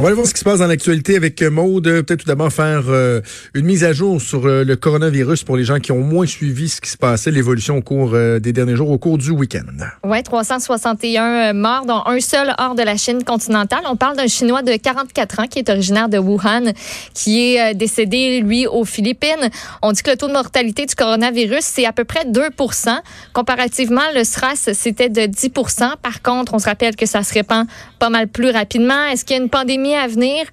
On 0.00 0.04
va 0.04 0.08
aller 0.08 0.14
voir 0.14 0.26
ce 0.26 0.32
qui 0.32 0.40
se 0.40 0.44
passe 0.44 0.60
dans 0.60 0.66
l'actualité 0.66 1.14
avec 1.14 1.42
Maude. 1.42 1.84
Peut-être 1.84 2.20
tout 2.20 2.26
d'abord 2.26 2.50
faire 2.50 2.84
euh, 2.88 3.20
une 3.52 3.66
mise 3.66 3.84
à 3.84 3.92
jour 3.92 4.18
sur 4.18 4.46
euh, 4.46 4.64
le 4.64 4.74
coronavirus 4.74 5.44
pour 5.44 5.58
les 5.58 5.64
gens 5.64 5.78
qui 5.78 5.92
ont 5.92 6.00
moins 6.00 6.24
suivi 6.24 6.70
ce 6.70 6.80
qui 6.80 6.88
se 6.88 6.96
passait, 6.96 7.30
l'évolution 7.30 7.76
au 7.76 7.82
cours 7.82 8.12
euh, 8.14 8.38
des 8.38 8.54
derniers 8.54 8.76
jours, 8.76 8.88
au 8.88 8.96
cours 8.96 9.18
du 9.18 9.30
week-end. 9.30 9.66
Oui, 10.02 10.22
361 10.22 11.52
morts, 11.52 11.84
dont 11.84 12.00
un 12.06 12.18
seul 12.20 12.54
hors 12.56 12.74
de 12.74 12.82
la 12.82 12.96
Chine 12.96 13.24
continentale. 13.24 13.80
On 13.90 13.96
parle 13.96 14.16
d'un 14.16 14.26
Chinois 14.26 14.62
de 14.62 14.74
44 14.74 15.40
ans 15.40 15.46
qui 15.46 15.58
est 15.58 15.68
originaire 15.68 16.08
de 16.08 16.16
Wuhan, 16.16 16.72
qui 17.12 17.56
est 17.56 17.74
décédé, 17.74 18.40
lui, 18.40 18.66
aux 18.66 18.86
Philippines. 18.86 19.50
On 19.82 19.92
dit 19.92 20.02
que 20.02 20.12
le 20.12 20.16
taux 20.16 20.28
de 20.28 20.32
mortalité 20.32 20.86
du 20.86 20.94
coronavirus, 20.94 21.60
c'est 21.60 21.84
à 21.84 21.92
peu 21.92 22.04
près 22.04 22.24
2% 22.24 22.88
Comparativement, 23.34 24.00
le 24.14 24.24
SRAS, 24.24 24.70
c'était 24.72 25.10
de 25.10 25.20
10% 25.20 25.96
Par 26.00 26.22
contre, 26.22 26.54
on 26.54 26.58
se 26.58 26.64
rappelle 26.64 26.96
que 26.96 27.04
ça 27.04 27.22
se 27.22 27.34
répand 27.34 27.66
pas 27.98 28.08
mal 28.08 28.28
plus 28.28 28.48
rapidement. 28.48 29.04
Est-ce 29.12 29.26
qu'il 29.26 29.36
y 29.36 29.38
a 29.38 29.42
une 29.42 29.50
pandémie 29.50 29.89
à 29.94 30.06
venir? 30.06 30.46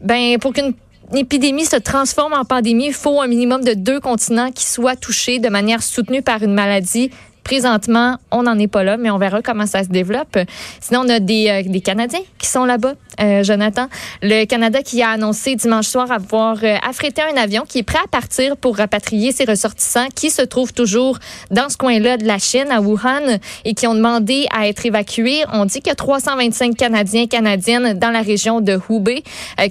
Ben, 0.00 0.38
pour 0.38 0.52
qu'une 0.52 0.74
épidémie 1.14 1.64
se 1.64 1.76
transforme 1.76 2.32
en 2.32 2.44
pandémie, 2.44 2.86
il 2.86 2.92
faut 2.92 3.20
un 3.20 3.26
minimum 3.26 3.64
de 3.64 3.74
deux 3.74 4.00
continents 4.00 4.50
qui 4.50 4.64
soient 4.64 4.96
touchés 4.96 5.38
de 5.38 5.48
manière 5.48 5.82
soutenue 5.82 6.22
par 6.22 6.42
une 6.42 6.54
maladie 6.54 7.10
Présentement, 7.48 8.18
on 8.30 8.42
n'en 8.42 8.58
est 8.58 8.66
pas 8.68 8.84
là, 8.84 8.98
mais 8.98 9.08
on 9.08 9.16
verra 9.16 9.40
comment 9.40 9.64
ça 9.64 9.82
se 9.82 9.88
développe. 9.88 10.36
Sinon, 10.82 11.04
on 11.06 11.08
a 11.08 11.18
des, 11.18 11.48
euh, 11.48 11.62
des 11.66 11.80
Canadiens 11.80 12.20
qui 12.36 12.46
sont 12.46 12.66
là-bas, 12.66 12.92
euh, 13.22 13.42
Jonathan. 13.42 13.86
Le 14.20 14.44
Canada 14.44 14.82
qui 14.82 15.02
a 15.02 15.12
annoncé 15.12 15.56
dimanche 15.56 15.86
soir 15.86 16.12
avoir 16.12 16.58
euh, 16.62 16.76
affrété 16.86 17.22
un 17.22 17.40
avion 17.40 17.64
qui 17.66 17.78
est 17.78 17.84
prêt 17.84 18.00
à 18.04 18.06
partir 18.06 18.54
pour 18.58 18.76
rapatrier 18.76 19.32
ses 19.32 19.46
ressortissants 19.46 20.08
qui 20.14 20.28
se 20.28 20.42
trouvent 20.42 20.74
toujours 20.74 21.18
dans 21.50 21.70
ce 21.70 21.78
coin-là 21.78 22.18
de 22.18 22.26
la 22.26 22.36
Chine, 22.38 22.66
à 22.70 22.82
Wuhan, 22.82 23.38
et 23.64 23.72
qui 23.72 23.86
ont 23.86 23.94
demandé 23.94 24.46
à 24.54 24.68
être 24.68 24.84
évacués. 24.84 25.44
On 25.50 25.64
dit 25.64 25.78
qu'il 25.78 25.86
y 25.86 25.92
a 25.92 25.94
325 25.94 26.76
Canadiens 26.76 27.22
et 27.22 27.28
Canadiennes 27.28 27.98
dans 27.98 28.10
la 28.10 28.20
région 28.20 28.60
de 28.60 28.78
Hubei 28.90 29.22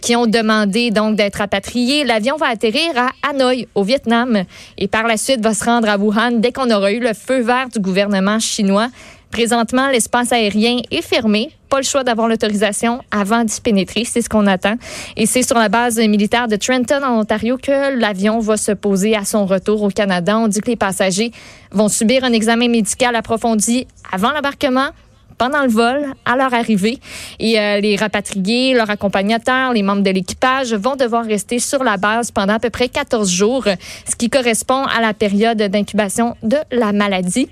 qui 0.01 0.15
ont 0.15 0.25
demandé 0.25 0.89
donc 0.89 1.15
d'être 1.15 1.35
rapatriés. 1.35 2.05
L'avion 2.05 2.37
va 2.37 2.47
atterrir 2.47 2.89
à 2.95 3.11
Hanoï, 3.29 3.67
au 3.75 3.83
Vietnam, 3.83 4.45
et 4.79 4.87
par 4.87 5.05
la 5.05 5.17
suite 5.17 5.41
va 5.41 5.53
se 5.53 5.63
rendre 5.63 5.87
à 5.87 5.97
Wuhan 5.97 6.39
dès 6.39 6.51
qu'on 6.51 6.71
aura 6.71 6.91
eu 6.91 6.99
le 6.99 7.13
feu 7.13 7.41
vert 7.41 7.66
du 7.69 7.79
gouvernement 7.79 8.39
chinois. 8.39 8.89
Présentement, 9.31 9.89
l'espace 9.89 10.31
aérien 10.31 10.77
est 10.89 11.01
fermé. 11.01 11.51
Pas 11.69 11.77
le 11.77 11.83
choix 11.83 12.03
d'avoir 12.03 12.27
l'autorisation 12.27 13.01
avant 13.11 13.43
d'y 13.43 13.59
pénétrer. 13.59 14.05
C'est 14.05 14.21
ce 14.21 14.29
qu'on 14.29 14.47
attend. 14.47 14.75
Et 15.17 15.25
c'est 15.25 15.43
sur 15.43 15.57
la 15.57 15.67
base 15.67 15.99
militaire 15.99 16.47
de 16.47 16.55
Trenton, 16.55 17.03
en 17.03 17.19
Ontario, 17.19 17.57
que 17.61 17.97
l'avion 17.97 18.39
va 18.39 18.55
se 18.55 18.71
poser 18.71 19.15
à 19.15 19.25
son 19.25 19.45
retour 19.45 19.83
au 19.83 19.89
Canada. 19.89 20.37
On 20.37 20.47
dit 20.47 20.61
que 20.61 20.69
les 20.69 20.77
passagers 20.77 21.31
vont 21.71 21.89
subir 21.89 22.23
un 22.23 22.31
examen 22.31 22.69
médical 22.69 23.15
approfondi 23.15 23.85
avant 24.11 24.31
l'embarquement, 24.31 24.89
pendant 25.37 25.63
le 25.63 25.69
vol, 25.69 26.13
à 26.25 26.35
leur 26.35 26.53
arrivée. 26.53 26.99
Et 27.39 27.59
euh, 27.59 27.79
les 27.79 27.95
rapatriés, 27.95 28.73
leurs 28.73 28.89
accompagnateurs, 28.89 29.73
les 29.73 29.83
membres 29.83 30.03
de 30.03 30.11
l'équipage 30.11 30.73
vont 30.73 30.95
devoir 30.95 31.25
rester 31.25 31.59
sur 31.59 31.83
la 31.83 31.97
base 31.97 32.31
pendant 32.31 32.53
à 32.53 32.59
peu 32.59 32.69
près 32.69 32.89
14 32.89 33.29
jours, 33.29 33.65
ce 34.09 34.15
qui 34.15 34.29
correspond 34.29 34.83
à 34.85 35.01
la 35.01 35.13
période 35.13 35.57
d'incubation 35.57 36.35
de 36.43 36.57
la 36.71 36.91
maladie. 36.93 37.49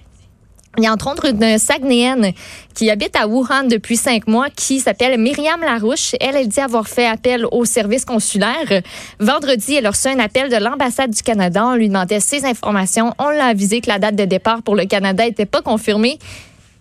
Il 0.78 0.84
y 0.84 0.88
a 0.88 0.92
entre 0.92 1.10
autres 1.10 1.30
une 1.30 1.58
Saguenéenne 1.58 2.34
qui 2.74 2.90
habite 2.90 3.16
à 3.16 3.28
Wuhan 3.28 3.64
depuis 3.70 3.96
cinq 3.96 4.28
mois 4.28 4.50
qui 4.50 4.82
s'appelle 4.82 5.18
Myriam 5.18 5.62
Larouche. 5.62 6.16
Elle, 6.20 6.36
elle 6.36 6.50
dit 6.50 6.60
avoir 6.60 6.90
fait 6.90 7.08
appel 7.08 7.46
au 7.50 7.64
service 7.64 8.04
consulaire. 8.04 8.82
Vendredi, 9.20 9.76
elle 9.76 9.86
a 9.86 9.92
un 10.06 10.20
appel 10.20 10.50
de 10.50 10.58
l'ambassade 10.58 11.12
du 11.12 11.24
Canada. 11.24 11.66
On 11.66 11.76
lui 11.76 11.88
demandait 11.88 12.20
ses 12.20 12.44
informations. 12.44 13.14
On 13.20 13.30
l'a 13.30 13.46
avisé 13.46 13.80
que 13.80 13.88
la 13.88 14.00
date 14.00 14.16
de 14.16 14.26
départ 14.26 14.64
pour 14.64 14.76
le 14.76 14.86
Canada 14.86 15.24
n'était 15.24 15.46
pas 15.46 15.62
confirmée 15.62 16.20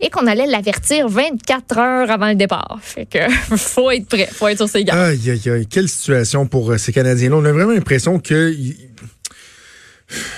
et 0.00 0.10
qu'on 0.10 0.26
allait 0.26 0.46
l'avertir 0.46 1.08
24 1.08 1.78
heures 1.78 2.10
avant 2.10 2.28
le 2.28 2.34
départ. 2.34 2.78
Fait 2.82 3.06
que 3.06 3.18
faut 3.56 3.90
être 3.90 4.06
prêt, 4.06 4.28
faut 4.30 4.48
être 4.48 4.58
sur 4.58 4.68
ses 4.68 4.84
gardes. 4.84 4.98
Aïe, 4.98 5.30
aïe, 5.30 5.50
aïe, 5.50 5.66
quelle 5.66 5.88
situation 5.88 6.46
pour 6.46 6.70
euh, 6.70 6.78
ces 6.78 6.92
Canadiens-là. 6.92 7.36
On 7.36 7.44
a 7.44 7.52
vraiment 7.52 7.72
l'impression 7.72 8.18
que... 8.18 8.54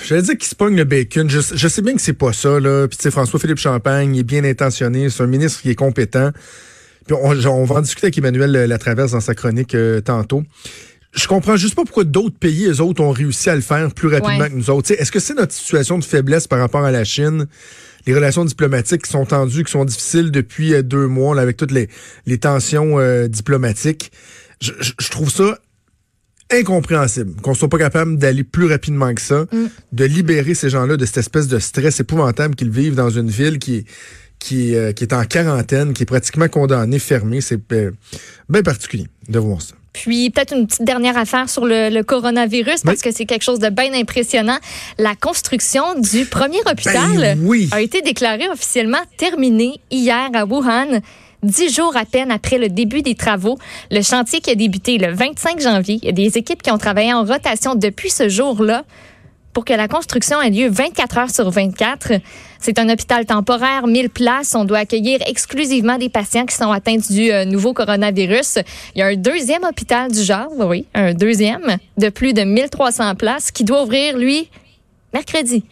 J'allais 0.04 0.22
dire 0.22 0.38
qu'il 0.38 0.48
se 0.48 0.54
pogne 0.54 0.76
le 0.76 0.84
bacon. 0.84 1.28
Je, 1.28 1.40
sais 1.40 1.82
bien 1.82 1.94
que 1.94 2.00
c'est 2.00 2.12
pas 2.12 2.32
ça, 2.32 2.60
là. 2.60 2.86
Puis, 2.88 2.96
tu 2.96 3.02
sais, 3.02 3.10
François-Philippe 3.10 3.58
Champagne, 3.58 4.14
il 4.14 4.20
est 4.20 4.24
bien 4.24 4.44
intentionné. 4.44 5.10
C'est 5.10 5.22
un 5.22 5.26
ministre 5.26 5.60
qui 5.60 5.70
est 5.70 5.74
compétent. 5.74 6.30
Puis, 7.06 7.16
on, 7.20 7.64
va 7.64 7.74
en 7.74 7.80
discuter 7.80 8.06
avec 8.06 8.16
Emmanuel 8.16 8.52
Latraverse 8.52 9.12
dans 9.12 9.20
sa 9.20 9.34
chronique 9.34 9.74
euh, 9.74 10.00
tantôt. 10.00 10.44
Je 11.16 11.26
comprends 11.26 11.56
juste 11.56 11.74
pas 11.74 11.84
pourquoi 11.84 12.04
d'autres 12.04 12.38
pays, 12.38 12.66
eux 12.66 12.80
autres, 12.80 13.02
ont 13.02 13.10
réussi 13.10 13.48
à 13.48 13.54
le 13.54 13.62
faire 13.62 13.92
plus 13.92 14.08
rapidement 14.08 14.48
que 14.48 14.54
nous 14.54 14.70
autres. 14.70 14.92
Est-ce 14.92 15.10
que 15.10 15.18
c'est 15.18 15.34
notre 15.34 15.52
situation 15.52 15.98
de 15.98 16.04
faiblesse 16.04 16.46
par 16.46 16.58
rapport 16.58 16.84
à 16.84 16.90
la 16.90 17.04
Chine? 17.04 17.46
Les 18.06 18.14
relations 18.14 18.44
diplomatiques 18.44 19.02
qui 19.02 19.10
sont 19.10 19.24
tendues, 19.24 19.64
qui 19.64 19.72
sont 19.72 19.84
difficiles 19.84 20.30
depuis 20.30 20.74
euh, 20.74 20.82
deux 20.82 21.06
mois, 21.08 21.34
là, 21.34 21.42
avec 21.42 21.56
toutes 21.56 21.72
les, 21.72 21.88
les 22.26 22.38
tensions 22.38 23.00
euh, 23.00 23.26
diplomatiques. 23.28 24.12
Je, 24.60 24.72
je, 24.80 25.10
trouve 25.10 25.30
ça 25.30 25.58
incompréhensible 26.52 27.40
qu'on 27.40 27.54
soit 27.54 27.68
pas 27.68 27.78
capable 27.78 28.16
d'aller 28.18 28.44
plus 28.44 28.66
rapidement 28.66 29.12
que 29.12 29.20
ça, 29.20 29.46
mm. 29.52 29.66
de 29.92 30.04
libérer 30.04 30.54
ces 30.54 30.70
gens-là 30.70 30.96
de 30.96 31.04
cette 31.04 31.16
espèce 31.16 31.48
de 31.48 31.58
stress 31.58 31.98
épouvantable 31.98 32.54
qu'ils 32.54 32.70
vivent 32.70 32.94
dans 32.94 33.10
une 33.10 33.28
ville 33.28 33.58
qui 33.58 33.76
est 33.76 33.84
qui, 34.38 34.76
euh, 34.76 34.92
qui 34.92 35.02
est 35.02 35.12
en 35.14 35.24
quarantaine, 35.24 35.92
qui 35.92 36.02
est 36.02 36.06
pratiquement 36.06 36.48
condamnée, 36.48 36.98
fermée. 36.98 37.40
C'est 37.40 37.60
bien 38.48 38.62
particulier 38.62 39.06
de 39.28 39.38
voir 39.38 39.62
ça. 39.62 39.74
Puis 39.96 40.28
peut-être 40.28 40.54
une 40.54 40.66
petite 40.66 40.84
dernière 40.84 41.16
affaire 41.16 41.48
sur 41.48 41.64
le, 41.64 42.02
coronavirus, 42.02 42.82
parce 42.84 43.00
que 43.00 43.10
c'est 43.10 43.24
quelque 43.24 43.42
chose 43.42 43.58
de 43.58 43.70
bien 43.70 43.94
impressionnant. 43.94 44.58
La 44.98 45.14
construction 45.14 45.98
du 45.98 46.26
premier 46.26 46.60
hôpital 46.70 47.36
ben 47.36 47.68
a 47.72 47.80
été 47.80 48.02
déclarée 48.02 48.48
officiellement 48.50 49.00
terminée 49.16 49.80
hier 49.90 50.28
à 50.34 50.44
Wuhan. 50.44 51.00
Dix 51.42 51.74
jours 51.74 51.96
à 51.96 52.04
peine 52.04 52.30
après 52.30 52.58
le 52.58 52.68
début 52.68 53.00
des 53.02 53.14
travaux, 53.14 53.58
le 53.90 54.02
chantier 54.02 54.40
qui 54.40 54.50
a 54.50 54.54
débuté 54.54 54.98
le 54.98 55.14
25 55.14 55.60
janvier, 55.60 55.98
il 56.02 56.06
y 56.06 56.08
a 56.08 56.12
des 56.12 56.36
équipes 56.36 56.62
qui 56.62 56.70
ont 56.70 56.78
travaillé 56.78 57.12
en 57.14 57.24
rotation 57.24 57.74
depuis 57.74 58.10
ce 58.10 58.28
jour-là 58.28 58.84
pour 59.56 59.64
que 59.64 59.72
la 59.72 59.88
construction 59.88 60.42
ait 60.42 60.50
lieu 60.50 60.68
24 60.68 61.16
heures 61.16 61.30
sur 61.30 61.48
24. 61.48 62.12
C'est 62.60 62.78
un 62.78 62.90
hôpital 62.90 63.24
temporaire, 63.24 63.86
1000 63.86 64.10
places. 64.10 64.54
On 64.54 64.66
doit 64.66 64.80
accueillir 64.80 65.20
exclusivement 65.26 65.96
des 65.96 66.10
patients 66.10 66.44
qui 66.44 66.54
sont 66.54 66.70
atteints 66.70 66.98
du 66.98 67.32
euh, 67.32 67.46
nouveau 67.46 67.72
coronavirus. 67.72 68.58
Il 68.94 68.98
y 68.98 69.02
a 69.02 69.06
un 69.06 69.16
deuxième 69.16 69.64
hôpital 69.64 70.12
du 70.12 70.22
genre, 70.22 70.52
oui, 70.58 70.84
un 70.92 71.14
deuxième, 71.14 71.78
de 71.96 72.10
plus 72.10 72.34
de 72.34 72.42
1300 72.42 73.14
places 73.14 73.50
qui 73.50 73.64
doit 73.64 73.82
ouvrir, 73.82 74.18
lui, 74.18 74.50
mercredi. 75.14 75.64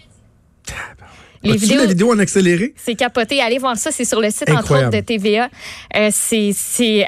Les 1.42 1.58
vidéos, 1.58 1.82
la 1.82 1.86
vidéo 1.86 2.10
en 2.10 2.18
accéléré? 2.18 2.72
C'est 2.82 2.94
capoté. 2.94 3.42
Allez 3.42 3.58
voir 3.58 3.76
ça. 3.76 3.90
C'est 3.90 4.06
sur 4.06 4.22
le 4.22 4.30
site, 4.30 4.48
entre 4.48 4.78
autres, 4.78 4.88
de 4.88 5.00
TVA. 5.00 5.50
Euh, 5.94 6.08
c'est 6.10 7.06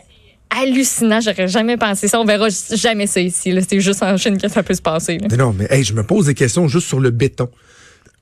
hallucinant. 0.51 1.21
J'aurais 1.21 1.49
jamais 1.49 1.77
pensé 1.77 2.09
ça. 2.09 2.21
On 2.21 2.25
verra 2.25 2.49
jamais 2.73 3.07
ça 3.07 3.21
ici. 3.21 3.55
C'est 3.69 3.81
juste 3.81 4.03
en 4.03 4.17
Chine 4.17 4.39
que 4.39 4.49
ça 4.49 4.63
peut 4.63 4.75
se 4.75 4.83
passer. 4.83 5.19
Mais 5.31 5.37
non, 5.37 5.55
mais 5.57 5.83
je 5.83 5.93
me 5.93 6.03
pose 6.03 6.27
des 6.27 6.35
questions 6.35 6.69
juste 6.69 6.89
sur 6.89 7.01
le 7.01 7.11
béton. 7.11 7.49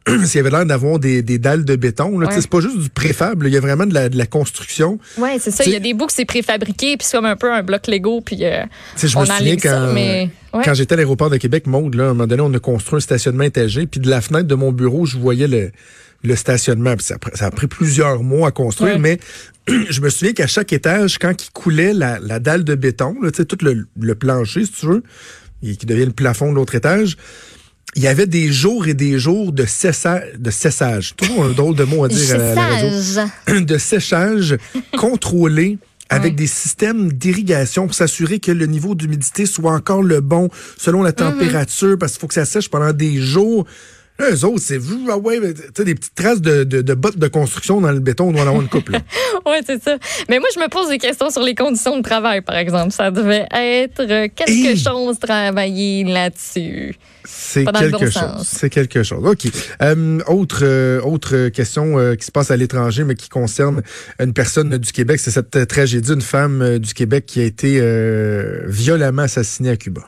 S'il 0.24 0.36
y 0.36 0.38
avait 0.40 0.50
l'air 0.50 0.66
d'avoir 0.66 0.98
des, 0.98 1.22
dalles 1.22 1.64
de 1.64 1.76
béton, 1.76 2.10
ouais. 2.16 2.26
c'est 2.30 2.46
pas 2.46 2.60
juste 2.60 2.78
du 2.78 2.90
préfab, 2.90 3.42
il 3.42 3.52
y 3.52 3.56
a 3.56 3.60
vraiment 3.60 3.86
de 3.86 3.94
la, 3.94 4.26
construction. 4.26 4.98
Oui, 5.16 5.30
c'est 5.38 5.50
ça. 5.50 5.64
Il 5.64 5.72
y 5.72 5.76
a 5.76 5.80
des 5.80 5.94
bouts 5.94 6.06
que 6.06 6.12
c'est 6.12 6.26
préfabriqué, 6.26 6.98
puis 6.98 7.06
c'est 7.06 7.16
comme 7.16 7.24
un 7.24 7.36
peu 7.36 7.50
un 7.50 7.62
bloc 7.62 7.86
Lego, 7.86 8.20
puis 8.20 8.44
euh, 8.44 8.64
je 8.98 9.16
on 9.16 9.22
me 9.22 9.26
souviens 9.26 9.56
quand, 9.56 9.94
quand 10.62 10.74
j'étais 10.74 10.92
à 10.92 10.96
l'aéroport 10.96 11.30
de 11.30 11.38
Québec, 11.38 11.66
Maude, 11.66 11.94
là, 11.94 12.04
à 12.04 12.06
un 12.08 12.08
moment 12.08 12.26
donné, 12.26 12.42
on 12.42 12.52
a 12.52 12.58
construit 12.58 12.98
un 12.98 13.00
stationnement 13.00 13.44
étagé, 13.44 13.86
puis 13.86 13.98
de 13.98 14.10
la 14.10 14.20
fenêtre 14.20 14.46
de 14.46 14.54
mon 14.54 14.72
bureau, 14.72 15.06
je 15.06 15.16
voyais 15.16 15.48
le, 15.48 15.70
le 16.24 16.36
stationnement. 16.36 16.94
Ça, 16.98 17.16
a 17.40 17.50
pris 17.50 17.66
plusieurs 17.66 18.22
mois 18.22 18.48
à 18.48 18.50
construire, 18.50 18.98
mais 18.98 19.18
je 19.68 20.00
me 20.00 20.08
souviens 20.08 20.32
qu'à 20.32 20.46
chaque 20.46 20.72
étage, 20.72 21.18
quand 21.18 21.44
il 21.44 21.50
coulait 21.52 21.92
la, 21.92 22.18
dalle 22.40 22.64
de 22.64 22.74
béton, 22.74 23.14
là, 23.22 23.30
tout 23.30 23.58
le, 23.62 23.86
le, 24.00 24.14
plancher, 24.14 24.64
si 24.64 24.72
tu 24.72 24.86
veux, 24.86 25.02
et 25.62 25.76
qui 25.76 25.86
devient 25.86 26.06
le 26.06 26.12
plafond 26.12 26.50
de 26.50 26.56
l'autre 26.56 26.74
étage, 26.74 27.16
il 27.96 28.02
y 28.02 28.08
avait 28.08 28.26
des 28.26 28.50
jours 28.50 28.88
et 28.88 28.94
des 28.94 29.18
jours 29.18 29.52
de, 29.52 29.64
cessa 29.64 30.20
de 30.36 30.50
cessage. 30.50 31.14
Toujours 31.16 31.44
un 31.44 31.50
drôle 31.50 31.76
de 31.76 31.84
mot 31.84 32.04
à 32.04 32.08
dire 32.08 32.34
à 32.34 32.38
la, 32.38 32.54
radio. 32.54 33.60
De 33.64 33.78
séchage 33.78 34.56
contrôlé 34.98 35.78
avec 36.10 36.34
des 36.36 36.46
systèmes 36.46 37.12
d'irrigation 37.12 37.86
pour 37.86 37.94
s'assurer 37.94 38.38
que 38.38 38.52
le 38.52 38.66
niveau 38.66 38.94
d'humidité 38.94 39.46
soit 39.46 39.72
encore 39.72 40.02
le 40.02 40.20
bon 40.20 40.48
selon 40.76 41.02
la 41.02 41.10
mhm. 41.10 41.16
température, 41.16 41.98
parce 41.98 42.12
qu'il 42.12 42.20
faut 42.20 42.28
que 42.28 42.34
ça 42.34 42.44
sèche 42.44 42.68
pendant 42.68 42.92
des 42.92 43.20
jours. 43.20 43.64
Eux 44.20 44.44
autres, 44.44 44.60
c'est 44.60 44.78
ah 45.10 45.18
ouais, 45.18 45.40
des 45.40 45.94
petites 45.94 46.14
traces 46.14 46.40
de, 46.40 46.64
de, 46.64 46.82
de, 46.82 46.94
bottes 46.94 47.18
de 47.18 47.26
construction 47.26 47.80
dans 47.80 47.90
le 47.90 47.98
béton, 47.98 48.28
on 48.28 48.32
doit 48.32 48.42
en 48.42 48.46
avoir 48.46 48.62
une 48.62 48.68
couple. 48.68 48.92
oui, 49.46 49.56
c'est 49.66 49.82
ça. 49.82 49.98
Mais 50.28 50.38
moi, 50.38 50.48
je 50.54 50.60
me 50.60 50.68
pose 50.68 50.88
des 50.88 50.98
questions 50.98 51.30
sur 51.30 51.42
les 51.42 51.54
conditions 51.54 51.96
de 51.96 52.02
travail, 52.02 52.40
par 52.40 52.56
exemple. 52.56 52.92
Ça 52.92 53.10
devait 53.10 53.46
être 53.52 54.04
quelque 54.28 54.76
chose 54.76 55.18
travailler 55.18 56.04
là-dessus. 56.04 56.94
C'est 57.24 57.64
quelque 57.64 58.10
chose. 58.10 58.46
C'est 58.46 58.70
quelque 58.70 59.02
chose. 59.02 59.24
OK. 59.26 59.50
Euh, 59.82 60.20
autre, 60.28 60.60
euh, 60.62 61.00
autre 61.00 61.48
question 61.48 61.98
euh, 61.98 62.14
qui 62.14 62.26
se 62.26 62.30
passe 62.30 62.50
à 62.50 62.56
l'étranger, 62.56 63.04
mais 63.04 63.14
qui 63.14 63.28
concerne 63.28 63.82
une 64.20 64.32
personne 64.32 64.76
du 64.76 64.92
Québec, 64.92 65.18
c'est 65.20 65.30
cette 65.30 65.66
tragédie, 65.66 66.12
une 66.12 66.20
femme 66.20 66.78
du 66.78 66.94
Québec 66.94 67.24
qui 67.26 67.40
a 67.40 67.44
été 67.44 67.80
violemment 68.66 69.22
assassinée 69.22 69.70
à 69.70 69.76
Cuba. 69.76 70.02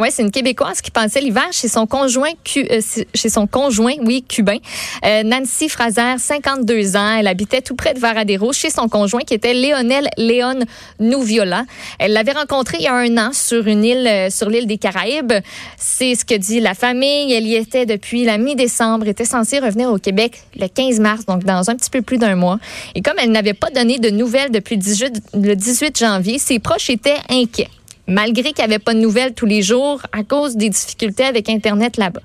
Oui, 0.00 0.08
c'est 0.10 0.22
une 0.22 0.30
Québécoise 0.30 0.80
qui 0.80 0.90
passait 0.90 1.20
l'hiver 1.20 1.48
chez 1.52 1.68
son 1.68 1.86
conjoint, 1.86 2.32
euh, 2.56 2.80
chez 3.14 3.28
son 3.28 3.46
conjoint, 3.46 3.94
oui, 4.00 4.24
cubain. 4.26 4.56
Euh, 5.04 5.22
Nancy 5.22 5.68
Fraser, 5.68 6.18
52 6.18 6.96
ans. 6.96 7.16
Elle 7.18 7.28
habitait 7.28 7.60
tout 7.60 7.76
près 7.76 7.92
de 7.92 8.00
Varadero 8.00 8.52
chez 8.52 8.70
son 8.70 8.88
conjoint 8.88 9.20
qui 9.20 9.34
était 9.34 9.54
Léonel 9.54 10.08
Léon 10.16 10.60
Nouviola. 10.98 11.66
Elle 11.98 12.14
l'avait 12.14 12.32
rencontré 12.32 12.78
il 12.80 12.84
y 12.84 12.88
a 12.88 12.94
un 12.94 13.16
an 13.18 13.32
sur 13.32 13.66
une 13.66 13.84
île, 13.84 14.06
euh, 14.06 14.30
sur 14.30 14.48
l'île 14.48 14.66
des 14.66 14.78
Caraïbes. 14.78 15.34
C'est 15.76 16.14
ce 16.14 16.24
que 16.24 16.34
dit 16.34 16.60
la 16.60 16.74
famille. 16.74 17.32
Elle 17.32 17.46
y 17.46 17.54
était 17.54 17.86
depuis 17.86 18.24
la 18.24 18.38
mi-décembre, 18.38 19.06
était 19.06 19.26
censée 19.26 19.58
revenir 19.58 19.90
au 19.90 19.98
Québec 19.98 20.42
le 20.58 20.68
15 20.68 21.00
mars, 21.00 21.26
donc 21.26 21.44
dans 21.44 21.68
un 21.70 21.76
petit 21.76 21.90
peu 21.90 22.00
plus 22.00 22.18
d'un 22.18 22.34
mois. 22.34 22.58
Et 22.94 23.02
comme 23.02 23.18
elle 23.18 23.30
n'avait 23.30 23.54
pas 23.54 23.70
donné 23.70 23.98
de 23.98 24.08
nouvelles 24.08 24.50
depuis 24.50 24.76
le 24.76 25.54
18 25.54 25.98
janvier, 25.98 26.38
ses 26.38 26.58
proches 26.58 26.88
étaient 26.88 27.18
inquiets 27.28 27.68
malgré 28.06 28.52
qu'il 28.52 28.64
n'y 28.64 28.72
avait 28.72 28.78
pas 28.78 28.94
de 28.94 29.00
nouvelles 29.00 29.34
tous 29.34 29.46
les 29.46 29.62
jours 29.62 30.02
à 30.12 30.24
cause 30.24 30.56
des 30.56 30.68
difficultés 30.68 31.24
avec 31.24 31.48
Internet 31.48 31.96
là-bas. 31.96 32.22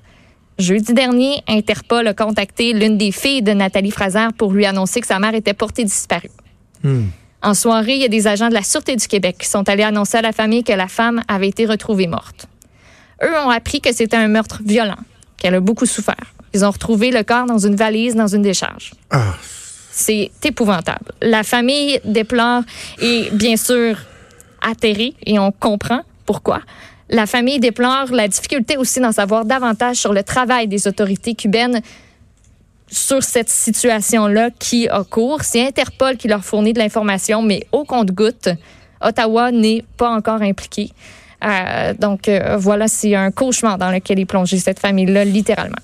Jeudi 0.58 0.92
dernier, 0.92 1.42
Interpol 1.46 2.06
a 2.08 2.14
contacté 2.14 2.72
l'une 2.72 2.98
des 2.98 3.12
filles 3.12 3.42
de 3.42 3.52
Nathalie 3.52 3.92
Fraser 3.92 4.28
pour 4.36 4.52
lui 4.52 4.66
annoncer 4.66 5.00
que 5.00 5.06
sa 5.06 5.20
mère 5.20 5.34
était 5.34 5.54
portée 5.54 5.84
disparue. 5.84 6.30
Hmm. 6.82 7.06
En 7.42 7.54
soirée, 7.54 7.94
il 7.94 8.00
y 8.00 8.04
a 8.04 8.08
des 8.08 8.26
agents 8.26 8.48
de 8.48 8.54
la 8.54 8.64
Sûreté 8.64 8.96
du 8.96 9.06
Québec 9.06 9.36
qui 9.38 9.46
sont 9.46 9.68
allés 9.68 9.84
annoncer 9.84 10.18
à 10.18 10.22
la 10.22 10.32
famille 10.32 10.64
que 10.64 10.72
la 10.72 10.88
femme 10.88 11.22
avait 11.28 11.48
été 11.48 11.64
retrouvée 11.66 12.08
morte. 12.08 12.48
Eux 13.22 13.38
ont 13.44 13.50
appris 13.50 13.80
que 13.80 13.92
c'était 13.92 14.16
un 14.16 14.26
meurtre 14.26 14.60
violent, 14.64 14.98
qu'elle 15.36 15.54
a 15.54 15.60
beaucoup 15.60 15.86
souffert. 15.86 16.34
Ils 16.54 16.64
ont 16.64 16.70
retrouvé 16.70 17.12
le 17.12 17.22
corps 17.22 17.46
dans 17.46 17.58
une 17.58 17.76
valise, 17.76 18.16
dans 18.16 18.26
une 18.26 18.42
décharge. 18.42 18.92
Ah. 19.10 19.34
C'est 19.92 20.30
épouvantable. 20.44 21.12
La 21.22 21.44
famille 21.44 22.00
déplore 22.04 22.62
et 23.00 23.28
bien 23.32 23.56
sûr 23.56 23.96
atterri 24.62 25.16
et 25.24 25.38
on 25.38 25.52
comprend 25.52 26.02
pourquoi. 26.26 26.60
La 27.10 27.26
famille 27.26 27.58
déplore 27.58 28.12
la 28.12 28.28
difficulté 28.28 28.76
aussi 28.76 29.00
d'en 29.00 29.12
savoir 29.12 29.44
davantage 29.44 29.96
sur 29.96 30.12
le 30.12 30.22
travail 30.22 30.68
des 30.68 30.86
autorités 30.86 31.34
cubaines 31.34 31.80
sur 32.90 33.22
cette 33.22 33.48
situation-là 33.48 34.50
qui 34.58 34.88
a 34.88 35.04
cours. 35.04 35.42
C'est 35.42 35.66
Interpol 35.66 36.16
qui 36.16 36.28
leur 36.28 36.44
fournit 36.44 36.72
de 36.72 36.78
l'information, 36.78 37.42
mais 37.42 37.66
au 37.72 37.84
compte-goutte, 37.84 38.50
Ottawa 39.00 39.50
n'est 39.52 39.84
pas 39.96 40.10
encore 40.10 40.42
impliqué. 40.42 40.90
Euh, 41.44 41.94
donc 41.94 42.28
euh, 42.28 42.56
voilà, 42.58 42.88
c'est 42.88 43.14
un 43.14 43.30
cauchemar 43.30 43.78
dans 43.78 43.90
lequel 43.90 44.18
est 44.18 44.26
plongée 44.26 44.58
cette 44.58 44.80
famille-là, 44.80 45.24
littéralement. 45.24 45.76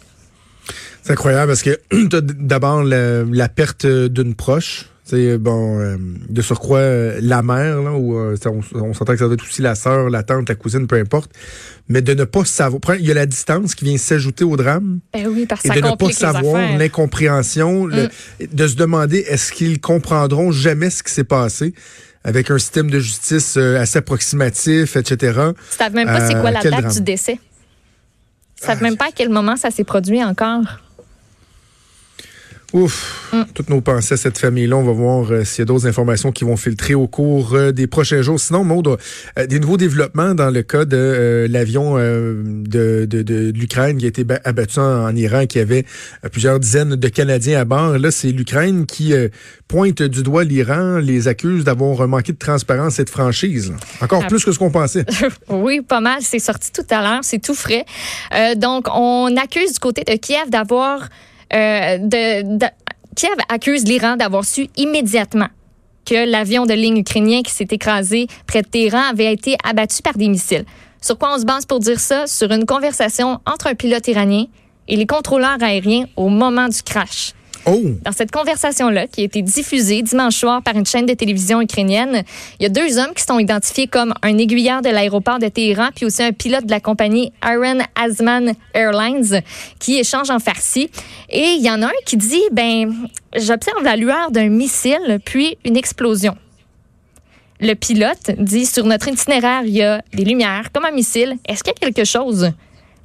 C'est 1.03 1.12
incroyable 1.12 1.49
parce 1.49 1.62
que 1.62 1.79
d'abord 2.41 2.82
la 2.82 3.49
perte 3.49 3.87
d'une 3.87 4.35
proche, 4.35 4.87
c'est 5.04 5.36
bon, 5.36 5.78
euh, 5.80 5.96
de 6.30 6.40
surcroît, 6.40 6.78
euh, 6.78 7.18
la 7.20 7.42
mère, 7.42 7.82
là, 7.82 7.92
ou 7.92 8.16
euh, 8.16 8.36
on, 8.46 8.94
s'entend 8.94 9.12
que 9.12 9.18
ça 9.18 9.26
doit 9.26 9.34
être 9.34 9.44
aussi 9.44 9.60
la 9.60 9.74
sœur, 9.74 10.08
la 10.08 10.22
tante, 10.22 10.48
la 10.48 10.54
cousine, 10.54 10.86
peu 10.86 10.96
importe. 10.96 11.30
Mais 11.88 12.00
de 12.00 12.14
ne 12.14 12.24
pas 12.24 12.46
savoir. 12.46 12.80
Il 12.98 13.04
y 13.04 13.10
a 13.10 13.14
la 13.14 13.26
distance 13.26 13.74
qui 13.74 13.84
vient 13.84 13.98
s'ajouter 13.98 14.44
au 14.44 14.56
drame. 14.56 15.00
Ben 15.12 15.26
oui, 15.26 15.44
parce 15.44 15.66
et 15.66 15.68
de 15.68 15.80
ne 15.80 15.94
pas 15.94 16.10
savoir 16.10 16.78
l'incompréhension, 16.78 17.86
mm. 17.86 18.08
de 18.50 18.66
se 18.66 18.76
demander 18.76 19.18
est-ce 19.28 19.52
qu'ils 19.52 19.78
comprendront 19.78 20.50
jamais 20.52 20.88
ce 20.88 21.02
qui 21.02 21.12
s'est 21.12 21.24
passé 21.24 21.74
avec 22.26 22.50
un 22.50 22.56
système 22.56 22.90
de 22.90 22.98
justice 22.98 23.58
assez 23.58 23.98
approximatif, 23.98 24.96
etc. 24.96 25.50
Ils 25.50 25.76
savent 25.76 25.92
même 25.92 26.06
pas 26.06 26.26
c'est 26.26 26.40
quoi 26.40 26.50
la 26.50 26.62
date 26.62 26.94
du 26.94 27.02
décès. 27.02 27.38
Ils 28.62 28.64
savent 28.64 28.78
ah, 28.80 28.84
même 28.84 28.96
pas 28.96 29.08
à 29.08 29.12
quel 29.14 29.28
moment 29.28 29.56
ça 29.58 29.70
s'est 29.70 29.84
produit 29.84 30.24
encore. 30.24 30.64
Ouf, 32.75 33.31
mm. 33.32 33.43
toutes 33.55 33.71
nos 33.71 33.81
pensées 33.81 34.15
à 34.15 34.17
cette 34.17 34.37
famille-là. 34.37 34.76
On 34.76 34.82
va 34.82 34.91
voir 34.91 35.31
euh, 35.31 35.44
s'il 35.44 35.61
y 35.61 35.62
a 35.62 35.65
d'autres 35.65 35.87
informations 35.87 36.32
qui 36.32 36.43
vont 36.43 36.56
filtrer 36.56 36.94
au 36.94 37.06
cours 37.06 37.55
euh, 37.55 37.71
des 37.71 37.87
prochains 37.87 38.21
jours. 38.21 38.41
Sinon, 38.41 38.65
Maud, 38.65 38.88
euh, 38.88 39.47
des 39.47 39.61
nouveaux 39.61 39.76
développements 39.76 40.35
dans 40.35 40.50
le 40.50 40.62
cas 40.65 40.85
de 40.85 41.47
l'avion 41.49 41.94
de, 41.94 43.06
de, 43.09 43.23
de, 43.23 43.53
l'Ukraine 43.55 43.99
qui 43.99 44.06
a 44.06 44.09
été 44.09 44.26
abattu 44.43 44.81
en, 44.81 45.15
Iran, 45.15 45.47
qui 45.47 45.61
avait 45.61 45.85
plusieurs 46.32 46.59
dizaines 46.59 46.97
de 46.97 47.09
Canadiens 47.09 47.61
à 47.61 47.65
bord. 47.65 47.97
Là, 47.97 48.11
c'est 48.11 48.32
l'Ukraine 48.32 48.87
qui 48.87 49.15
pointe 49.69 50.03
du 50.03 50.25
doigt 50.25 50.43
l'Iran, 50.43 50.99
les 50.99 51.29
accuse 51.29 51.62
d'avoir 51.62 52.09
manqué 52.09 52.32
de 52.32 52.38
transparence 52.38 52.99
et 52.99 53.05
de 53.05 53.11
franchise. 53.11 53.73
Encore 54.00 54.23
ah. 54.25 54.29
plus 54.29 54.44
que 54.44 54.50
ce 54.50 54.59
qu'on 54.59 54.73
pensait. 54.73 55.05
oui, 55.49 55.81
pas 55.81 56.00
mal. 56.00 56.19
C'est 56.23 56.41
sorti 56.41 56.73
tout 56.73 56.87
à 56.91 57.03
l'heure. 57.03 57.21
C'est 57.23 57.41
tout 57.41 57.55
frais. 57.55 57.85
donc, 58.56 58.88
on 58.93 59.37
accuse 59.37 59.75
du 59.75 59.79
côté 59.79 60.03
de 60.03 60.17
Kiev 60.17 60.50
d'avoir 60.50 61.09
euh, 61.54 61.98
Kiev 63.16 63.36
accuse 63.48 63.84
l'Iran 63.84 64.16
d'avoir 64.16 64.44
su 64.44 64.68
immédiatement 64.76 65.48
que 66.04 66.30
l'avion 66.30 66.66
de 66.66 66.74
ligne 66.74 66.98
ukrainien 66.98 67.42
qui 67.42 67.52
s'est 67.52 67.68
écrasé 67.70 68.26
près 68.46 68.62
de 68.62 68.68
Téhéran 68.68 69.02
avait 69.10 69.32
été 69.32 69.56
abattu 69.64 70.02
par 70.02 70.14
des 70.14 70.28
missiles. 70.28 70.64
Sur 71.00 71.18
quoi 71.18 71.34
on 71.34 71.38
se 71.38 71.44
base 71.44 71.66
pour 71.66 71.80
dire 71.80 72.00
ça? 72.00 72.26
Sur 72.26 72.50
une 72.50 72.66
conversation 72.66 73.40
entre 73.46 73.68
un 73.68 73.74
pilote 73.74 74.06
iranien 74.08 74.46
et 74.88 74.96
les 74.96 75.06
contrôleurs 75.06 75.62
aériens 75.62 76.06
au 76.16 76.28
moment 76.28 76.68
du 76.68 76.82
crash. 76.82 77.32
Oh. 77.66 77.81
Dans 78.02 78.12
cette 78.12 78.31
conversation-là, 78.31 79.06
qui 79.06 79.22
a 79.22 79.25
été 79.25 79.40
diffusée 79.40 80.02
dimanche 80.02 80.37
soir 80.37 80.62
par 80.62 80.76
une 80.76 80.84
chaîne 80.84 81.06
de 81.06 81.14
télévision 81.14 81.61
ukrainienne, 81.62 82.22
il 82.61 82.64
y 82.64 82.66
a 82.66 82.69
deux 82.69 82.99
hommes 82.99 83.14
qui 83.14 83.22
sont 83.22 83.38
identifiés 83.38 83.87
comme 83.87 84.12
un 84.22 84.37
aiguilleur 84.37 84.82
de 84.82 84.90
l'aéroport 84.90 85.38
de 85.38 85.49
Téhéran, 85.49 85.88
puis 85.94 86.05
aussi 86.05 86.22
un 86.22 86.32
pilote 86.32 86.66
de 86.66 86.70
la 86.70 86.81
compagnie 86.81 87.32
Iron 87.44 87.78
Asman 87.94 88.52
Airlines, 88.75 89.40
qui 89.78 89.99
échangent 89.99 90.31
en 90.31 90.38
farci. 90.38 90.90
Et 91.31 91.55
il 91.58 91.64
y 91.64 91.70
en 91.70 91.81
a 91.82 91.87
un 91.87 92.02
qui 92.05 92.16
dit, 92.16 92.43
ben, 92.52 92.93
j'observe 93.34 93.82
la 93.82 93.96
lueur 93.96 94.31
d'un 94.31 94.49
missile, 94.49 95.20
puis 95.25 95.56
une 95.64 95.76
explosion. 95.76 96.37
Le 97.61 97.75
pilote 97.75 98.32
dit, 98.38 98.66
sur 98.66 98.84
notre 98.84 99.08
itinéraire, 99.08 99.62
il 99.64 99.72
y 99.72 99.82
a 99.82 100.02
des 100.12 100.25
lumières, 100.25 100.70
comme 100.72 100.84
un 100.84 100.90
missile. 100.90 101.37
Est-ce 101.49 101.62
qu'il 101.62 101.72
y 101.81 101.84
a 101.84 101.90
quelque 101.90 102.05
chose? 102.05 102.52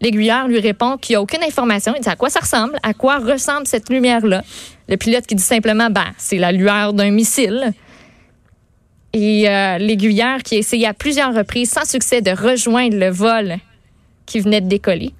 L'aiguilleur 0.01 0.47
lui 0.47 0.59
répond 0.59 0.97
qu'il 0.97 1.13
n'y 1.13 1.17
a 1.17 1.21
aucune 1.21 1.43
information. 1.43 1.93
Il 1.95 2.01
dit 2.01 2.09
à 2.09 2.15
quoi 2.15 2.29
ça 2.29 2.39
ressemble, 2.39 2.79
à 2.83 2.93
quoi 2.93 3.17
ressemble 3.17 3.67
cette 3.67 3.89
lumière-là? 3.89 4.43
Le 4.87 4.97
pilote 4.97 5.25
qui 5.25 5.35
dit 5.35 5.43
simplement, 5.43 5.89
ben, 5.89 6.07
c'est 6.17 6.37
la 6.37 6.51
lueur 6.51 6.93
d'un 6.93 7.11
missile. 7.11 7.73
Et 9.13 9.49
euh, 9.49 9.77
l'aiguilleur 9.77 10.43
qui 10.43 10.55
a 10.55 10.59
essayé 10.59 10.87
à 10.87 10.93
plusieurs 10.93 11.33
reprises, 11.33 11.71
sans 11.71 11.87
succès, 11.89 12.21
de 12.21 12.31
rejoindre 12.31 12.97
le 12.97 13.09
vol 13.09 13.57
qui 14.25 14.39
venait 14.39 14.61
de 14.61 14.67
décoller. 14.67 15.13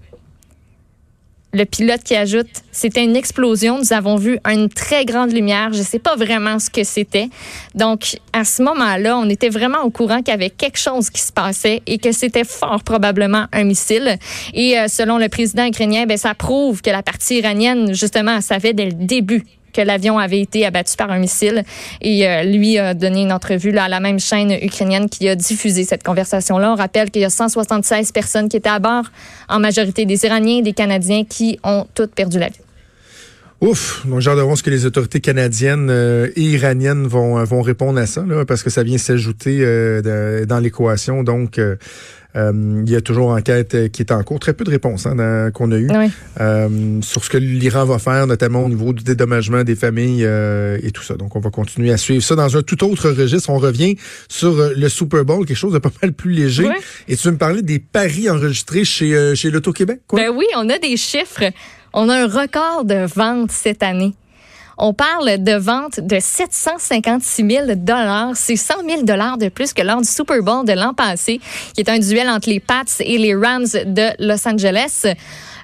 Le 1.52 1.66
pilote 1.66 2.04
qui 2.04 2.16
ajoute, 2.16 2.48
c'était 2.72 3.04
une 3.04 3.16
explosion. 3.16 3.80
Nous 3.80 3.92
avons 3.92 4.18
vu 4.18 4.38
une 4.46 4.70
très 4.70 5.04
grande 5.04 5.32
lumière. 5.32 5.74
Je 5.74 5.80
ne 5.80 5.84
sais 5.84 5.98
pas 5.98 6.16
vraiment 6.16 6.60
ce 6.60 6.70
que 6.70 6.84
c'était. 6.84 7.30
Donc, 7.74 8.18
à 8.34 8.46
ce 8.46 8.62
moment-là, 8.62 9.18
on 9.18 9.28
était 9.30 9.50
vraiment 9.50 9.82
au 9.82 9.90
courant 9.90 10.18
qu'il 10.18 10.28
y 10.28 10.32
avait 10.32 10.52
quelque 10.52 10.78
chose 10.78 11.10
qui 11.10 11.22
se 11.22 11.32
passait 11.32 11.82
et 11.88 11.98
que 11.98 12.12
c'était 12.12 12.44
fort 12.44 12.84
probablement 12.84 13.48
un 13.52 13.64
missile. 13.64 14.18
Et 14.54 14.78
euh, 14.78 14.88
selon 14.88 15.18
le 15.18 15.28
président 15.28 15.66
ukrainien, 15.66 16.06
ben, 16.06 16.18
ça 16.18 16.36
prouve 16.36 16.84
que 16.84 16.92
la 16.92 17.02
partie 17.02 17.40
iranienne, 17.40 17.96
justement, 17.96 18.42
savait 18.42 18.74
dès 18.74 18.86
le 18.86 18.94
début 18.94 19.44
que 19.74 19.82
l'avion 19.82 20.18
avait 20.18 20.42
été 20.42 20.66
abattu 20.66 20.96
par 20.98 21.12
un 21.12 21.20
missile. 21.20 21.64
Et 22.02 22.28
euh, 22.28 22.44
lui 22.44 22.78
a 22.78 22.94
donné 22.94 23.22
une 23.24 23.32
entrevue 23.32 23.78
à 23.78 23.88
la 23.88 24.00
même 24.00 24.20
chaîne 24.20 24.52
ukrainienne 24.52 25.10
qui 25.10 25.28
a 25.30 25.36
diffusé 25.36 25.84
cette 25.84 26.04
conversation-là. 26.04 26.72
On 26.72 26.76
rappelle 26.76 27.12
qu'il 27.12 27.22
y 27.22 27.26
a 27.26 27.30
176 27.30 28.12
personnes 28.12 28.50
qui 28.50 28.58
étaient 28.58 28.70
à 28.70 28.80
bord, 28.80 29.06
en 29.48 29.60
majorité 29.60 30.06
des 30.06 30.26
Iraniens 30.26 30.60
et 30.60 30.62
des 30.62 30.74
Canadiens, 30.74 31.24
qui 31.24 31.60
ont 31.64 31.86
toutes 31.94 32.14
perdu 32.14 32.40
la 32.40 32.48
vie. 32.48 32.60
Ouf, 33.62 34.08
donc 34.08 34.22
j'ai 34.22 34.30
hâte 34.30 34.38
de 34.38 34.42
voir 34.42 34.58
ce 34.58 34.64
que 34.64 34.70
les 34.70 34.86
autorités 34.86 35.20
canadiennes 35.20 35.90
euh, 35.90 36.30
et 36.38 36.42
iraniennes 36.44 37.06
vont, 37.08 37.44
vont 37.44 37.62
répondre 37.62 38.00
à 38.00 38.06
ça, 38.06 38.24
là, 38.26 38.46
parce 38.46 38.64
que 38.64 38.70
ça 38.70 38.84
vient 38.84 38.98
s'ajouter 38.98 39.60
euh, 39.62 40.46
dans 40.46 40.60
l'équation. 40.60 41.24
Donc, 41.24 41.60
euh, 42.36 42.84
il 42.86 42.92
y 42.92 42.96
a 42.96 43.02
toujours 43.02 43.30
enquête 43.30 43.74
euh, 43.74 43.88
qui 43.88 44.02
est 44.02 44.12
en 44.12 44.22
cours. 44.24 44.40
Très 44.40 44.54
peu 44.54 44.64
de 44.64 44.70
réponses 44.70 45.08
hein, 45.08 45.50
qu'on 45.52 45.72
a 45.72 45.78
eues 45.78 45.90
euh, 46.40 47.02
sur 47.02 47.24
ce 47.24 47.30
que 47.30 47.38
l'Iran 47.38 47.86
va 47.86 47.98
faire, 47.98 48.28
notamment 48.28 48.64
au 48.64 48.70
niveau 48.70 48.94
du 48.94 49.04
dédommagement 49.04 49.64
des 49.64 49.76
familles 49.76 50.24
et 50.24 50.92
tout 50.92 51.04
ça. 51.04 51.16
Donc, 51.16 51.36
on 51.36 51.40
va 51.40 51.50
continuer 51.50 51.92
à 51.92 51.98
suivre 51.98 52.24
ça 52.24 52.36
dans 52.36 52.58
un 52.58 52.62
tout 52.62 52.84
autre 52.84 53.10
registre. 53.10 53.50
On 53.50 53.58
revient 53.58 53.96
sur 54.28 54.56
le 54.76 54.90
Super 54.90 55.26
Bowl, 55.26 55.46
quelque 55.46 55.58
chose 55.58 55.74
de 55.74 55.80
pas 55.80 55.92
mal 56.02 56.14
plus 56.14 56.32
léger. 56.32 56.68
Et 57.08 57.16
tu 57.16 57.28
veux 57.28 57.34
me 57.34 57.38
parler 57.38 57.62
des 57.62 57.80
paris 57.80 58.30
enregistrés 58.30 58.86
chez, 58.86 59.36
chez 59.36 59.50
l'Auto-Québec? 59.50 60.02
Ben 60.14 60.30
oui, 60.36 60.46
on 60.56 60.70
a 60.70 60.78
des 60.78 60.98
chiffres. 60.98 61.52
On 61.94 62.10
a 62.10 62.24
un 62.24 62.28
record 62.28 62.86
de 62.86 63.06
vente 63.08 63.52
cette 63.52 63.82
année. 63.82 64.14
On 64.82 64.94
parle 64.94 65.44
de 65.44 65.52
vente 65.52 66.00
de 66.00 66.20
756 66.22 67.46
000 67.46 67.66
dollars. 67.76 68.32
C'est 68.36 68.56
100 68.56 68.76
000 68.88 69.04
dollars 69.04 69.38
de 69.38 69.50
plus 69.50 69.74
que 69.74 69.82
lors 69.82 70.00
du 70.00 70.08
Super 70.08 70.42
Bowl 70.42 70.66
de 70.66 70.72
l'an 70.72 70.94
passé, 70.94 71.42
qui 71.74 71.82
est 71.82 71.90
un 71.90 72.00
duel 72.00 72.30
entre 72.30 72.50
les 72.50 72.62
Pats 72.62 72.86
et 73.02 73.18
les 73.18 73.36
Rams 73.36 73.68
de 73.86 74.26
Los 74.26 74.48
Angeles. 74.48 75.06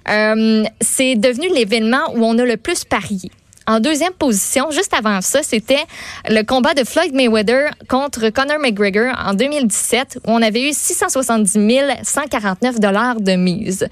Euh, 0.10 0.64
c'est 0.82 1.16
devenu 1.16 1.48
l'événement 1.48 2.14
où 2.14 2.26
on 2.26 2.38
a 2.38 2.44
le 2.44 2.58
plus 2.58 2.84
parié 2.84 3.32
En 3.68 3.80
deuxième 3.80 4.14
position, 4.14 4.70
juste 4.70 4.94
avant 4.94 5.22
ça, 5.22 5.42
c'était 5.42 5.84
le 6.30 6.44
combat 6.44 6.76
de 6.76 6.84
Floyd 6.84 7.16
Mayweather 7.16 7.72
contre 7.90 8.30
Conor 8.30 8.60
McGregor 8.60 9.16
en 9.26 9.34
2017, 9.34 10.20
où 10.28 10.32
on 10.32 10.42
avait 10.44 10.70
eu 10.70 10.72
670 10.72 11.58
149 12.04 12.80
dollars 12.80 13.20
de 13.20 13.32
mise. 13.32 13.88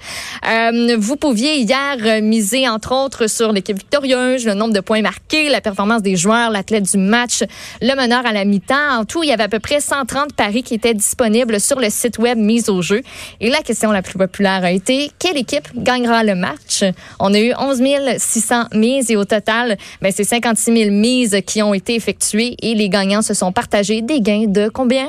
Euh, 0.48 0.96
vous 0.96 1.16
pouviez 1.16 1.56
hier 1.56 2.22
miser, 2.22 2.68
entre 2.68 2.92
autres, 2.94 3.26
sur 3.26 3.52
l'équipe 3.52 3.76
victorieuse, 3.76 4.46
le 4.46 4.54
nombre 4.54 4.74
de 4.74 4.80
points 4.80 5.02
marqués, 5.02 5.48
la 5.48 5.60
performance 5.60 6.02
des 6.02 6.14
joueurs, 6.14 6.50
l'athlète 6.50 6.90
du 6.92 6.98
match, 6.98 7.42
le 7.82 7.96
meneur 7.96 8.24
à 8.26 8.32
la 8.32 8.44
mi-temps. 8.44 9.00
En 9.00 9.04
tout, 9.04 9.24
il 9.24 9.30
y 9.30 9.32
avait 9.32 9.42
à 9.42 9.48
peu 9.48 9.58
près 9.58 9.80
130 9.80 10.34
paris 10.34 10.62
qui 10.62 10.74
étaient 10.74 10.94
disponibles 10.94 11.58
sur 11.58 11.80
le 11.80 11.90
site 11.90 12.18
web 12.18 12.38
mise 12.38 12.68
au 12.68 12.80
jeu. 12.80 13.02
Et 13.40 13.50
la 13.50 13.62
question 13.62 13.90
la 13.90 14.02
plus 14.02 14.18
populaire 14.18 14.64
a 14.64 14.70
été 14.70 15.10
quelle 15.18 15.36
équipe 15.36 15.68
gagnera 15.74 16.22
le 16.22 16.36
match? 16.36 16.84
On 17.18 17.34
a 17.34 17.40
eu 17.40 17.52
11 17.58 17.82
600 18.18 18.66
mises 18.74 19.10
et 19.10 19.16
au 19.16 19.24
total, 19.24 19.63
ben, 20.00 20.12
c'est 20.14 20.24
56 20.24 20.84
000 20.84 20.90
mises 20.90 21.40
qui 21.46 21.62
ont 21.62 21.74
été 21.74 21.94
effectuées 21.94 22.56
et 22.62 22.74
les 22.74 22.88
gagnants 22.88 23.22
se 23.22 23.34
sont 23.34 23.52
partagés 23.52 24.02
des 24.02 24.20
gains 24.20 24.46
de 24.46 24.68
combien? 24.68 25.08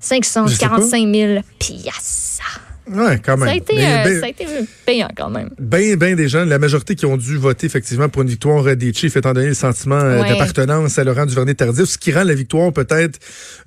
545 0.00 1.14
000 1.14 1.40
piastres. 1.58 2.73
Ouais, 2.90 3.18
quand 3.24 3.36
même. 3.38 3.46
Ça 3.48 3.52
a 3.54 3.56
été, 3.56 3.74
Mais, 3.76 3.84
euh, 3.86 4.04
ben, 4.04 4.20
ça 4.20 4.26
a 4.26 4.28
été 4.28 4.46
payant 4.84 5.08
quand 5.16 5.30
même. 5.30 5.48
Ben, 5.58 5.96
ben 5.96 6.14
des 6.16 6.28
gens, 6.28 6.44
la 6.44 6.58
majorité 6.58 6.94
qui 6.94 7.06
ont 7.06 7.16
dû 7.16 7.38
voter 7.38 7.66
effectivement 7.66 8.08
pour 8.10 8.22
une 8.22 8.28
victoire 8.28 8.76
des 8.76 8.92
Chiefs, 8.92 9.16
étant 9.16 9.32
donné 9.32 9.48
le 9.48 9.54
sentiment 9.54 9.94
euh, 9.96 10.20
Ouais. 10.22 10.28
d'appartenance 10.28 10.98
à 10.98 11.04
Laurent 11.04 11.24
Duvernay-Tardif, 11.24 11.84
ce 11.86 11.96
qui 11.98 12.12
rend 12.12 12.24
la 12.24 12.34
victoire 12.34 12.72
peut-être 12.72 13.18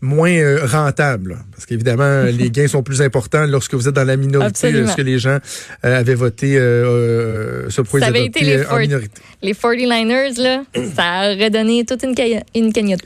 moins 0.02 0.32
euh, 0.32 0.66
rentable. 0.66 1.32
là. 1.32 1.36
Parce 1.52 1.66
qu'évidemment, 1.66 2.24
les 2.32 2.52
gains 2.52 2.68
sont 2.68 2.84
plus 2.84 3.02
importants 3.02 3.46
lorsque 3.48 3.74
vous 3.74 3.88
êtes 3.88 3.96
dans 3.96 4.04
la 4.04 4.18
minorité, 4.18 4.72
lorsque 4.72 5.00
les 5.00 5.18
gens 5.20 5.40
euh, 5.84 6.00
avaient 6.00 6.14
voté 6.16 6.54
ce 6.58 7.82
point 7.82 8.00
Ça 8.00 8.08
avait 8.08 8.26
été 8.26 8.42
les 8.44 8.58
euh, 8.58 8.66
en 8.66 8.70
Ford- 8.70 8.80
minorité. 8.80 9.22
Les 9.42 9.54
49ers, 9.54 10.42
là, 10.42 10.64
ça 10.96 11.34
aurait 11.34 11.50
donné 11.50 11.86
toute 11.86 12.04
une, 12.04 12.14
une 12.56 12.72
cagnotte. 12.74 13.02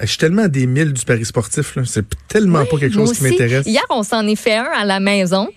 Je 0.00 0.06
suis 0.06 0.18
tellement 0.18 0.42
à 0.42 0.48
des 0.48 0.66
milles 0.66 0.92
du 0.92 1.04
paris 1.04 1.24
sportif, 1.24 1.76
c'est 1.84 2.04
tellement 2.28 2.64
pas 2.64 2.78
quelque 2.78 2.94
chose 2.94 3.12
qui 3.16 3.24
m'intéresse. 3.24 3.66
Hier, 3.66 3.82
on 3.90 4.02
s'en 4.02 4.26
est 4.26 4.36
fait 4.36 4.56
un 4.56 4.64
à 4.76 4.84
la 4.84 5.00
maison. 5.00 5.48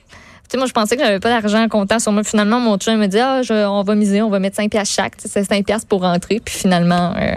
Moi, 0.53 0.65
je 0.65 0.74
pensais 0.74 0.98
que 0.98 1.03
j'avais 1.03 1.19
pas 1.21 1.29
d'argent 1.29 1.65
comptant 1.69 1.98
sur 2.00 2.12
moi. 2.12 2.24
Finalement, 2.25 2.60
mon 2.60 2.77
chum 2.77 2.98
me 3.00 3.07
dit, 3.07 3.19
ah, 3.19 3.41
je- 3.41 3.53
on 3.65 3.83
va 3.83 3.95
miser, 3.95 4.21
on 4.21 4.29
va 4.29 4.39
mettre 4.39 4.57
5 4.57 4.69
piastres 4.69 4.93
chaque. 4.95 5.13
C'est 5.17 5.43
5 5.45 5.65
piastres 5.65 5.88
pour 5.88 6.01
rentrer. 6.01 6.41
Puis 6.43 6.53
finalement, 6.55 7.13
euh, 7.15 7.36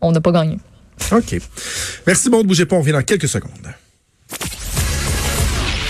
on 0.00 0.12
n'a 0.12 0.20
pas 0.20 0.30
gagné. 0.30 0.58
OK. 1.10 1.36
Merci, 2.06 2.30
bon, 2.30 2.38
ne 2.38 2.44
bougez 2.44 2.66
pas, 2.66 2.76
on 2.76 2.80
revient 2.80 2.92
dans 2.92 3.02
quelques 3.02 3.26
secondes. 3.28 3.50